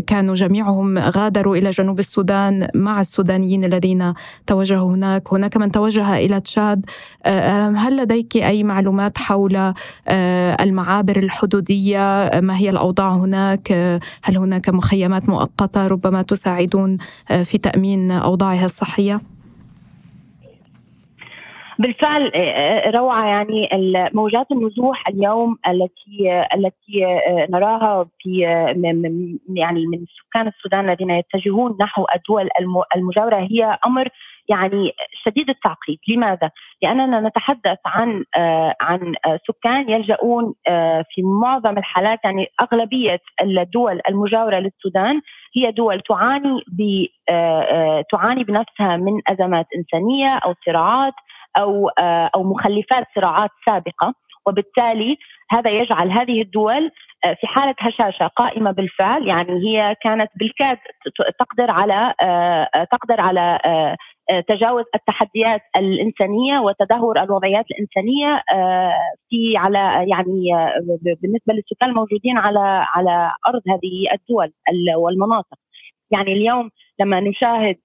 كانوا 0.07 0.35
جميعهم 0.35 0.97
غادروا 0.97 1.55
إلى 1.55 1.69
جنوب 1.69 1.99
السودان 1.99 2.67
مع 2.75 3.01
السودانيين 3.01 3.63
الذين 3.63 4.13
توجهوا 4.47 4.93
هناك. 4.93 5.33
هناك 5.33 5.57
من 5.57 5.71
توجه 5.71 6.17
إلى 6.17 6.39
تشاد. 6.39 6.85
هل 7.75 7.97
لديك 7.97 8.37
أي 8.37 8.63
معلومات 8.63 9.17
حول 9.17 9.73
المعابر 10.61 11.17
الحدودية؟ 11.17 12.31
ما 12.39 12.57
هي 12.57 12.69
الأوضاع 12.69 13.15
هناك؟ 13.15 13.71
هل 14.23 14.37
هناك 14.37 14.69
مخيمات 14.69 15.29
مؤقتة 15.29 15.87
ربما 15.87 16.21
تساعدون 16.21 16.97
في 17.43 17.57
تأمين 17.57 18.11
أوضاعها 18.11 18.65
الصحية؟ 18.65 19.32
بالفعل 21.79 22.31
آه، 22.35 22.37
آه، 22.37 22.91
روعة 22.91 23.25
يعني 23.25 23.69
موجات 24.13 24.51
النزوح 24.51 25.07
اليوم 25.07 25.57
التي 25.67 26.45
التي 26.55 27.05
آه، 27.05 27.47
نراها 27.49 28.05
في 28.19 28.39
يعني 29.55 29.87
من 29.87 30.05
سكان 30.05 30.47
السودان 30.47 30.89
الذين 30.89 31.09
يتجهون 31.09 31.77
نحو 31.81 32.05
الدول 32.15 32.49
المجاورة 32.95 33.35
هي 33.35 33.77
أمر 33.85 34.09
يعني 34.49 34.91
شديد 35.25 35.49
التعقيد، 35.49 35.99
لماذا؟ 36.07 36.49
لأننا 36.81 37.19
نتحدث 37.19 37.77
عن 37.85 38.23
عن 38.81 39.13
سكان 39.47 39.89
يلجؤون 39.89 40.53
في 41.09 41.21
معظم 41.41 41.77
الحالات 41.77 42.19
يعني 42.23 42.47
أغلبية 42.61 43.19
الدول 43.41 44.01
المجاورة 44.09 44.59
للسودان 44.59 45.21
هي 45.55 45.71
دول 45.71 46.01
تعاني 46.01 46.61
تعاني 48.11 48.43
بنفسها 48.43 48.97
من 48.97 49.21
أزمات 49.27 49.65
إنسانية 49.77 50.37
أو 50.45 50.53
صراعات 50.65 51.13
أو 51.57 51.89
آه، 51.89 52.29
أو 52.35 52.43
مخلفات 52.43 53.07
صراعات 53.15 53.49
سابقة 53.65 54.13
وبالتالي 54.47 55.17
هذا 55.51 55.71
يجعل 55.71 56.11
هذه 56.11 56.41
الدول 56.41 56.91
آه، 57.25 57.33
في 57.33 57.47
حالة 57.47 57.75
هشاشة 57.79 58.27
قائمة 58.27 58.71
بالفعل 58.71 59.27
يعني 59.27 59.51
هي 59.51 59.95
كانت 60.01 60.29
بالكاد 60.35 60.77
تقدر 61.39 61.71
على 61.71 62.13
آه، 62.21 62.87
تقدر 62.91 63.21
على 63.21 63.59
تجاوز 64.47 64.83
التحديات 64.95 65.61
الإنسانية 65.75 66.59
وتدهور 66.59 67.23
الوضعيات 67.23 67.65
الإنسانية 67.71 68.43
في 69.29 69.57
على 69.57 70.05
يعني 70.09 70.49
بالنسبة 71.21 71.53
للسكان 71.53 71.89
الموجودين 71.89 72.37
على 72.37 72.85
على 72.95 73.31
أرض 73.47 73.61
هذه 73.69 74.13
الدول 74.13 74.51
والمناطق. 74.95 75.57
يعني 76.11 76.33
اليوم 76.33 76.69
لما 76.99 77.19
نشاهد 77.19 77.75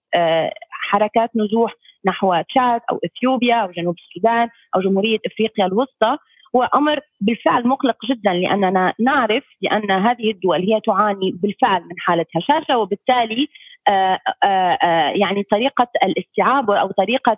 حركات 0.71 1.31
نزوح 1.37 1.73
نحو 2.07 2.43
تشاد 2.49 2.81
أو 2.91 3.01
إثيوبيا 3.05 3.55
أو 3.55 3.71
جنوب 3.71 3.95
السودان 3.99 4.49
أو 4.77 4.81
جمهورية 4.81 5.19
إفريقيا 5.27 5.67
الوسطى 5.67 6.17
هو 6.57 6.63
أمر 6.63 7.01
بالفعل 7.21 7.69
مقلق 7.69 7.97
جدا 8.11 8.33
لأننا 8.33 8.95
نعرف 9.01 9.45
بأن 9.63 9.91
هذه 9.91 10.31
الدول 10.31 10.61
هي 10.61 10.81
تعاني 10.81 11.31
بالفعل 11.43 11.83
من 11.83 11.99
حالة 11.99 12.27
هشاشة 12.37 12.79
وبالتالي 12.79 13.49
آآ 13.89 14.19
آه، 14.45 14.47
آآ 14.47 14.79
آه، 14.83 15.11
يعني 15.11 15.43
طريقة 15.43 15.87
الاستيعاب 16.05 16.71
أو 16.71 16.91
طريقة 16.91 17.37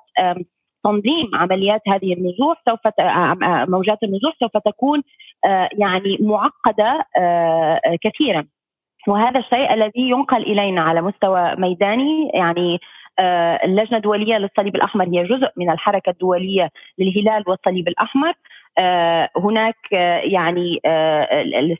تنظيم 0.84 1.34
عمليات 1.34 1.80
هذه 1.88 2.12
النزوح 2.12 2.62
سوف 2.68 2.80
موجات 3.70 3.98
النزوح 4.02 4.34
سوف 4.40 4.56
تكون 4.56 5.02
يعني 5.72 6.18
معقدة 6.20 7.04
كثيرا. 8.02 8.46
وهذا 9.08 9.38
الشيء 9.38 9.74
الذي 9.74 10.10
ينقل 10.10 10.42
إلينا 10.42 10.82
على 10.82 11.02
مستوى 11.02 11.54
ميداني 11.58 12.30
يعني 12.34 12.74
آه، 12.74 12.78
اللجنة 13.64 13.96
الدولية 13.96 14.38
للصليب 14.38 14.76
الأحمر 14.76 15.04
هي 15.04 15.24
جزء 15.24 15.48
من 15.56 15.70
الحركة 15.70 16.10
الدولية 16.10 16.70
للهلال 16.98 17.44
والصليب 17.46 17.88
الأحمر. 17.88 18.32
آه، 18.78 19.28
هناك 19.36 19.76
آه، 19.94 20.18
يعني 20.18 20.80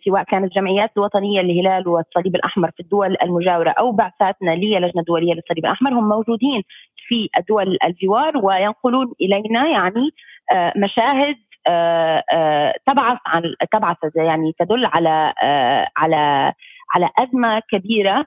سواء 0.04 0.22
كانت 0.22 0.44
الجمعيات 0.44 0.90
الوطنيه 0.96 1.40
للهلال 1.40 1.88
والصليب 1.88 2.34
الأحمر 2.36 2.70
في 2.70 2.80
الدول 2.80 3.16
المجاورة 3.22 3.70
أو 3.70 3.92
بعثاتنا 3.92 4.50
للجنة 4.50 5.00
الدولية 5.00 5.34
للصليب 5.34 5.64
الأحمر 5.64 5.92
هم 5.92 6.08
موجودين 6.08 6.62
في 7.08 7.28
الدول 7.38 7.78
الجوار 7.84 8.36
وينقلون 8.36 9.12
إلينا 9.20 9.68
يعني 9.68 10.10
مشاهد 10.76 11.36
تبعث 12.86 13.18
عن 13.26 13.42
تبعث 13.72 13.96
يعني 14.16 14.52
تدل 14.58 14.86
على 14.86 15.32
على 15.96 16.52
على 16.94 17.10
أزمة 17.18 17.62
كبيرة. 17.70 18.16
آه، 18.18 18.24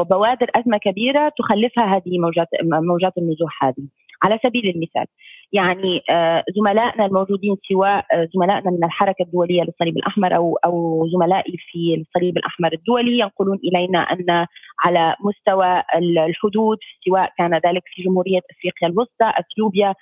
وبوادر 0.00 0.50
أزمة 0.56 0.78
كبيرة 0.78 1.32
تخلفها 1.38 1.84
هذه 1.84 2.18
موجات 2.18 2.48
موجات 2.62 3.12
النزوح 3.18 3.64
هذه. 3.64 3.86
على 4.22 4.38
سبيل 4.42 4.68
المثال 4.68 5.06
يعني 5.52 6.02
آه، 6.10 6.44
زملائنا 6.56 7.06
الموجودين 7.06 7.56
سواء 7.68 8.06
آه، 8.12 8.28
زملائنا 8.34 8.70
من 8.70 8.84
الحركة 8.84 9.22
الدولية 9.22 9.62
للصليب 9.62 9.96
الأحمر 9.96 10.36
أو 10.36 10.58
أو 10.64 11.06
زملائي 11.12 11.56
في 11.58 11.94
الصليب 11.94 12.36
الأحمر 12.36 12.72
الدولي 12.72 13.18
ينقلون 13.18 13.58
إلينا 13.64 13.98
أن 13.98 14.46
على 14.84 15.16
مستوى 15.20 15.82
الحدود 16.28 16.78
سواء 17.04 17.32
كان 17.38 17.54
ذلك 17.54 17.82
في 17.86 18.02
جمهورية 18.02 18.40
إفريقيا 18.50 18.88
الوسطى، 18.88 19.32
إثيوبيا، 19.40 19.94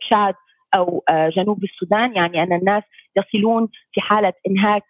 تشاد 0.00 0.34
أو 0.74 1.02
جنوب 1.36 1.64
السودان. 1.64 2.16
يعني 2.16 2.42
أن 2.42 2.52
الناس 2.52 2.82
يصلون 3.16 3.68
في 3.92 4.00
حالة 4.00 4.32
إنهاك 4.48 4.84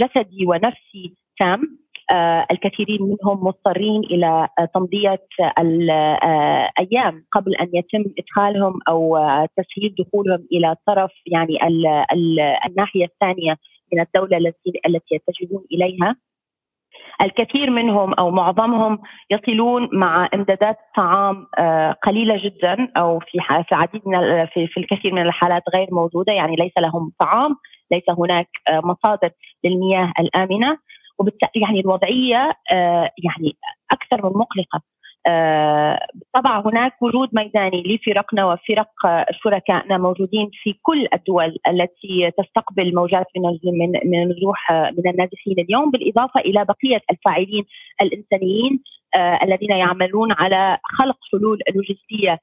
جسدي 0.00 0.46
ونفسي 0.46 1.14
تام. 1.38 1.60
آه، 1.60 1.83
الكثيرين 2.50 3.02
منهم 3.02 3.46
مضطرين 3.46 4.00
إلى 4.00 4.48
آه، 4.58 4.64
تمضية 4.74 5.26
الأيام 5.58 7.14
آه، 7.16 7.22
قبل 7.32 7.54
أن 7.54 7.70
يتم 7.72 8.04
إدخالهم 8.18 8.78
أو 8.88 9.18
تسهيل 9.56 9.94
دخولهم 9.98 10.46
إلى 10.52 10.76
طرف 10.86 11.10
يعني 11.26 11.58
الناحية 12.66 13.04
الثانية 13.04 13.56
من 13.92 14.00
الدولة 14.00 14.36
التي 14.36 14.80
التي 14.86 15.14
يتجهون 15.14 15.64
إليها. 15.72 16.16
الكثير 17.22 17.70
منهم 17.70 18.14
أو 18.14 18.30
معظمهم 18.30 18.98
يصلون 19.30 19.88
مع 19.92 20.28
إمدادات 20.34 20.76
طعام 20.96 21.46
قليلة 22.02 22.36
جدا 22.44 22.88
أو 22.96 23.18
في 23.18 23.38
في 23.68 23.74
عديد 23.74 24.02
من 24.06 24.46
في 24.46 24.76
الكثير 24.76 25.14
من 25.14 25.22
الحالات 25.22 25.62
غير 25.74 25.88
موجودة. 25.92 26.32
يعني 26.32 26.56
ليس 26.56 26.72
لهم 26.78 27.12
طعام 27.20 27.56
ليس 27.90 28.04
هناك 28.18 28.48
مصادر 28.70 29.30
للمياه 29.64 30.12
الآمنة. 30.20 30.78
وبالتالي 31.18 31.64
يعني 31.64 31.80
الوضعية 31.80 32.52
آه، 32.72 33.10
يعني 33.24 33.56
أكثر 33.92 34.26
من 34.26 34.32
مقلقة. 34.38 34.82
آه، 35.26 35.98
طبعا 36.34 36.62
هناك 36.66 37.02
وجود 37.02 37.28
ميداني 37.32 37.82
لفرقنا 37.82 38.44
وفرق 38.46 38.90
شركائنا 39.44 39.98
موجودين 39.98 40.50
في 40.62 40.74
كل 40.82 41.08
الدول 41.14 41.56
التي 41.68 42.30
تستقبل 42.38 42.94
موجات 42.94 43.26
من 43.36 43.92
من 44.04 44.22
النزوح 44.22 44.72
من 44.72 45.10
النازحين 45.10 45.54
اليوم 45.58 45.90
بالإضافة 45.90 46.40
إلى 46.40 46.64
بقية 46.64 47.00
الفاعلين 47.10 47.64
الإنسانيين 48.02 48.82
آه، 49.14 49.38
الذين 49.42 49.70
يعملون 49.70 50.32
على 50.32 50.78
خلق 50.98 51.16
حلول 51.32 51.58
لوجستية 51.74 52.38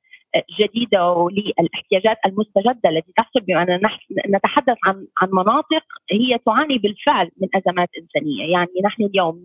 جديدة 0.60 1.28
للاحتياجات 1.32 2.18
المستجدة 2.26 2.90
التي 2.90 3.14
تحصل 3.18 3.40
بما 3.40 3.80
نتحدث 4.28 4.78
عن 4.84 5.08
عن 5.22 5.30
مناطق 5.32 5.84
هي 6.12 6.38
تعاني 6.46 6.78
بالفعل 6.78 7.32
من 7.42 7.48
أزمات 7.56 7.90
إنسانية، 8.02 8.52
يعني 8.52 8.72
نحن 8.86 9.04
اليوم 9.04 9.44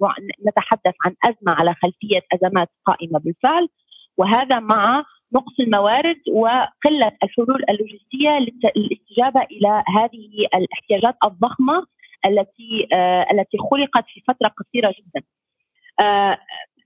نتحدث 0.49 0.95
عن 1.05 1.15
أزمة 1.25 1.53
على 1.53 1.75
خلفية 1.75 2.21
أزمات 2.35 2.69
قائمة 2.85 3.19
بالفعل 3.19 3.69
وهذا 4.17 4.61
مع 4.61 5.05
نقص 5.35 5.61
الموارد 5.61 6.21
وقلة 6.33 7.13
الحلول 7.23 7.65
اللوجستية 7.71 8.39
للاستجابة 8.77 9.43
إلى 9.43 9.85
هذه 9.97 10.47
الاحتياجات 10.55 11.15
الضخمة 11.25 11.87
التي 12.27 12.89
آه 12.93 13.27
التي 13.33 13.59
خلقت 13.71 14.05
في 14.09 14.21
فترة 14.29 14.49
قصيرة 14.49 14.95
جدا. 14.99 15.27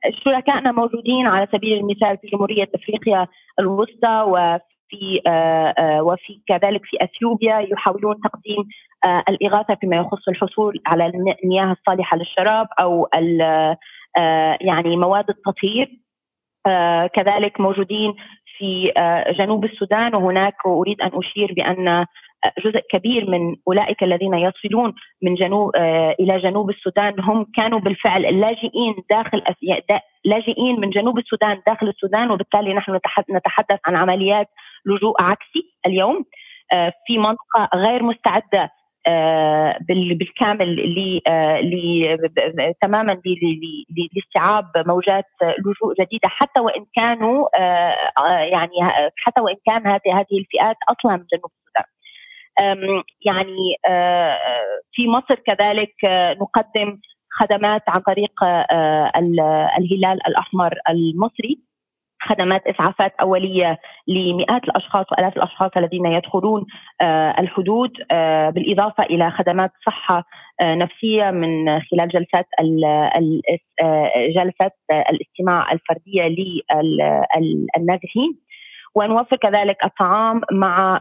شركائنا 0.08 0.72
موجودين 0.72 1.26
على 1.26 1.48
سبيل 1.52 1.78
المثال 1.78 2.18
في 2.18 2.26
جمهورية 2.26 2.68
أفريقيا 2.74 3.26
الوسطى 3.58 4.24
وفي 4.26 5.20
آه، 5.26 5.74
آه، 5.78 6.02
وفي 6.02 6.40
كذلك 6.48 6.80
في 6.84 6.96
أثيوبيا 7.04 7.58
يحاولون 7.58 8.20
تقديم 8.20 8.68
آه، 9.04 9.22
الإغاثة 9.28 9.74
فيما 9.74 9.96
يخص 9.96 10.28
الحصول 10.28 10.80
على 10.86 11.06
المياه 11.06 11.72
الصالحة 11.72 12.16
للشراب 12.16 12.66
أو 12.80 13.08
يعني 14.60 14.96
مواد 14.96 15.30
التطهير. 15.30 16.00
كذلك 17.14 17.60
موجودين 17.60 18.14
في 18.58 18.92
جنوب 19.38 19.64
السودان 19.64 20.14
وهناك 20.14 20.54
أريد 20.66 21.00
أن 21.00 21.10
أشير 21.14 21.52
بأن 21.52 22.06
جزء 22.64 22.81
كبير 22.90 23.31
من 23.31 23.57
أولئك 23.68 24.03
الذين 24.03 24.35
يصلون 24.35 24.94
من 25.22 25.35
جنوب 25.35 25.76
إلى 26.20 26.38
جنوب 26.38 26.70
السودان 26.70 27.20
هم 27.20 27.46
كانوا 27.57 27.81
بالفعل 27.81 28.40
لاجئين 28.40 28.94
داخل 29.11 29.42
لاجئين 30.24 30.81
من 30.81 30.90
جنوب 30.90 31.18
السودان 31.18 31.61
داخل 31.66 31.88
السودان 31.88 32.31
وبالتالي 32.31 32.74
نحن 32.74 32.98
نتحدث 33.31 33.79
عن 33.87 33.96
عمليات 33.96 34.46
لجوء 34.87 35.22
عكسي 35.22 35.62
اليوم 35.87 36.24
في 37.07 37.18
منطقة 37.18 37.68
غير 37.74 38.03
مستعدة 38.03 38.70
آه، 39.07 39.79
بالكامل 40.18 41.22
آه، 41.26 41.61
تماما 42.83 43.20
لاستيعاب 44.14 44.64
موجات 44.76 45.24
لجوء 45.40 45.94
جديدة 46.00 46.29
حتى 46.29 46.61
وإن 46.61 46.87
كانوا 46.94 47.48
آه، 47.57 48.38
يعني 48.40 48.72
حتى 49.16 49.40
وإن 49.40 49.57
كان 49.66 49.87
هذه 49.87 50.20
هذه 50.20 50.38
الفئات 50.38 50.76
أصلا 50.88 51.16
من 51.16 51.24
جنوب. 51.33 51.50
يعني 53.24 53.76
في 54.92 55.08
مصر 55.08 55.34
كذلك 55.34 55.94
نقدم 56.40 56.98
خدمات 57.30 57.82
عن 57.88 58.00
طريق 58.00 58.44
الهلال 59.78 60.26
الأحمر 60.26 60.74
المصري. 60.88 61.70
خدمات 62.22 62.66
إسعافات 62.66 63.12
أولية 63.20 63.78
لمئات 64.08 64.64
الأشخاص 64.64 65.06
وآلاف 65.12 65.36
الأشخاص 65.36 65.70
الذين 65.76 66.06
يدخلون 66.06 66.66
آه، 67.00 67.40
الحدود 67.40 67.90
آه، 68.10 68.50
بالإضافة 68.50 69.02
إلى 69.04 69.30
خدمات 69.30 69.70
صحة 69.86 70.24
آه، 70.60 70.74
نفسية 70.74 71.30
من 71.30 71.80
خلال 71.80 72.08
جلسات 72.08 72.46
جلسات 74.36 74.72
الاستماع 75.10 75.72
الفردية 75.72 76.22
للنازحين 77.76 78.38
ونوفر 78.94 79.37
كذلك 79.37 79.76
الطعام 79.85 80.40
مع 80.53 81.00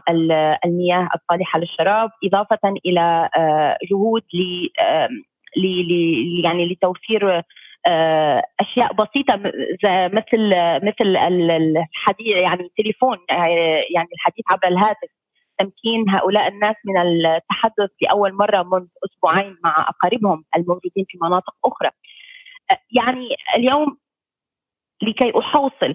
المياه 0.64 1.08
الصالحة 1.14 1.58
للشراب 1.58 2.10
إضافة 2.24 2.74
إلى 2.86 3.28
جهود 3.90 4.22
ل 4.34 4.68
يعني 6.44 6.72
لتوفير 6.72 7.42
آه، 7.86 8.42
أشياء 8.60 8.92
بسيطة 8.92 9.36
مثل 10.18 10.54
مثل 10.82 11.16
الحديث 11.16 12.26
يعني 12.26 12.60
التليفون 12.62 13.18
آه، 13.30 13.34
يعني 13.94 14.08
الحديث 14.14 14.44
عبر 14.50 14.68
الهاتف 14.68 15.08
تمكين 15.58 16.10
هؤلاء 16.10 16.48
الناس 16.48 16.76
من 16.84 17.00
التحدث 17.00 17.90
لأول 18.02 18.34
مرة 18.34 18.62
منذ 18.62 18.86
أسبوعين 19.04 19.56
مع 19.64 19.88
أقاربهم 19.88 20.44
الموجودين 20.56 21.04
في 21.08 21.18
مناطق 21.22 21.54
أخرى. 21.64 21.90
آه، 22.70 22.78
يعني 22.90 23.28
اليوم 23.56 23.96
لكي 25.02 25.32
أحوصل 25.38 25.94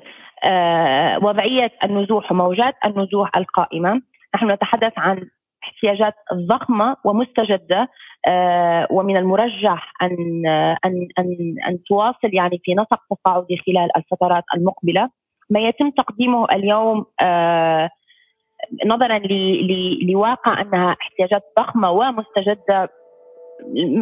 وضعية 1.25 1.71
النزوح 1.83 2.31
وموجات 2.31 2.75
النزوح 2.85 3.37
القائمة. 3.37 4.01
نحن 4.35 4.51
نتحدث 4.51 4.93
عن 4.97 5.29
احتياجات 5.63 6.13
ضخمة 6.33 6.95
ومستجدة 7.05 7.89
آه، 8.27 8.87
ومن 8.91 9.17
المرجح 9.17 9.93
أن 10.01 10.45
أن 10.85 11.07
أن 11.19 11.55
أن 11.67 11.83
تواصل 11.87 12.29
يعني 12.33 12.61
في 12.63 12.73
نسق 12.73 12.99
تصاعدي 13.11 13.57
خلال 13.57 13.89
الفترات 13.97 14.43
المقبلة. 14.55 15.09
ما 15.49 15.59
يتم 15.59 15.89
تقديمه 15.89 16.45
اليوم 16.51 17.05
آه، 17.21 17.89
نظرا 18.85 19.19
لواقع 20.09 20.61
أنها 20.61 20.95
احتياجات 21.01 21.43
ضخمة 21.59 21.91
ومستجدة 21.91 22.89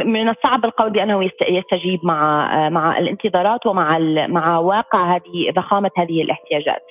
من 0.05 0.29
الصعب 0.29 0.65
القول 0.65 0.89
بأنه 0.89 1.29
يستجيب 1.41 1.99
مع 2.03 2.69
مع 2.69 2.97
الانتظارات 2.99 3.65
ومع 3.65 3.99
مع 4.27 4.57
واقع 4.57 5.15
هذه 5.15 5.51
ضخامة 5.55 5.91
هذه 5.97 6.21
الاحتياجات. 6.21 6.83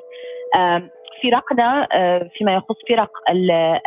فرقنا 1.23 1.89
فيما 2.39 2.55
يخص 2.55 2.77
فرق 2.89 3.11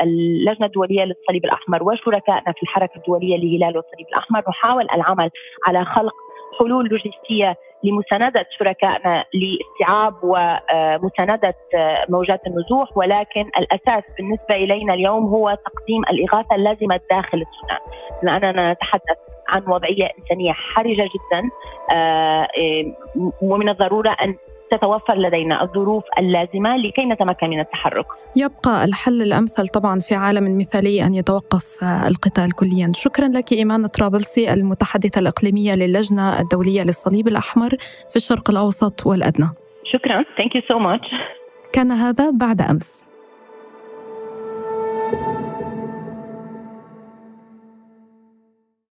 اللجنة 0.01 0.65
الدولية 0.65 1.03
للصليب 1.03 1.45
الأحمر 1.45 1.83
وشركائنا 1.83 2.51
في 2.51 2.63
الحركة 2.63 2.95
الدولية 2.97 3.37
للهلال 3.37 3.77
والصليب 3.77 4.07
الأحمر 4.07 4.43
نحاول 4.49 4.87
العمل 4.93 5.29
على 5.67 5.85
خلق 5.85 6.13
حلول 6.59 6.87
لوجستية 6.87 7.55
لمساندة 7.83 8.45
شركائنا 8.59 9.25
لاستيعاب 9.33 10.13
ومساندة 10.23 11.55
آه، 11.75 12.05
موجات 12.09 12.41
النزوح 12.47 12.97
ولكن 12.97 13.49
الأساس 13.57 14.03
بالنسبة 14.17 14.55
إلينا 14.55 14.93
اليوم 14.93 15.25
هو 15.25 15.57
تقديم 15.65 16.01
الإغاثة 16.09 16.55
اللازمة 16.55 16.99
داخل 17.09 17.41
السودان. 17.41 17.79
لأننا 18.23 18.73
نتحدث 18.73 19.17
عن 19.47 19.63
وضعية 19.67 20.09
إنسانية 20.19 20.51
حرجة 20.51 21.03
جدا 21.03 21.49
آه، 21.91 22.47
ومن 23.41 23.69
الضرورة 23.69 24.09
أن 24.09 24.35
تتوفر 24.71 25.15
لدينا 25.15 25.63
الظروف 25.63 26.03
اللازمة 26.19 26.77
لكي 26.77 27.05
نتمكن 27.05 27.49
من 27.49 27.59
التحرك. 27.59 28.05
يبقى 28.35 28.85
الحل 28.85 29.21
الأمثل 29.21 29.67
طبعا 29.67 29.99
في 29.99 30.15
عالم 30.15 30.57
مثالي 30.57 31.05
أن 31.05 31.13
يتوقف 31.13 31.83
القتال 31.83 32.55
كليا. 32.55 32.91
شكرا 32.95 33.27
لك 33.27 33.51
إيمان 33.51 33.87
طرابلسي 33.87 34.53
المتحدثة 34.53 35.19
الإقليمية 35.19 35.75
للجنة 35.75 36.39
الدولية 36.39 36.83
للصليب 36.83 37.27
الأحمر 37.27 37.69
في 38.09 38.15
الشرق 38.15 38.49
الأوسط 38.49 39.07
والأدنى. 39.07 39.49
شكرا. 39.93 40.23
Thank 40.23 40.51
you 40.55 40.61
so 40.61 40.79
much. 40.79 41.07
كان 41.73 41.91
هذا 41.91 42.31
بعد 42.31 42.61
أمس. 42.61 43.04